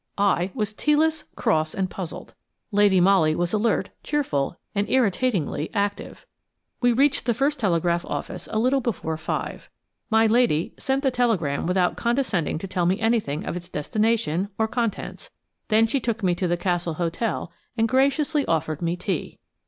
I 0.17 0.49
was 0.55 0.73
tea 0.73 0.95
less, 0.95 1.25
cross, 1.35 1.75
and 1.75 1.87
puzzled. 1.87 2.33
Lady 2.71 2.99
Molly 2.99 3.35
was 3.35 3.53
alert, 3.53 3.91
cheerful, 4.01 4.57
and 4.73 4.89
irritatingly 4.89 5.69
active. 5.75 6.25
We 6.81 6.91
reached 6.91 7.27
the 7.27 7.35
first 7.35 7.59
telegraph 7.59 8.03
office 8.05 8.47
a 8.51 8.57
little 8.57 8.81
before 8.81 9.15
five. 9.17 9.69
My 10.09 10.25
lady 10.25 10.73
sent 10.79 11.03
the 11.03 11.11
telegram 11.11 11.67
without 11.67 11.97
condescending 11.97 12.57
to 12.57 12.67
tell 12.67 12.87
me 12.87 12.99
anything 12.99 13.45
of 13.45 13.55
its 13.55 13.69
destination 13.69 14.49
or 14.57 14.67
contents; 14.67 15.29
then 15.67 15.85
she 15.85 15.99
took 15.99 16.23
me 16.23 16.33
to 16.33 16.47
the 16.47 16.57
Castle 16.57 16.95
Hotel 16.95 17.51
and 17.77 17.87
graciously 17.87 18.43
offered 18.47 18.81
me 18.81 18.95
tea. 18.97 19.37